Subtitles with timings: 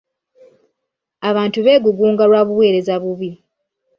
[1.29, 3.29] Abantu beegugunga lwa buweereza bubi.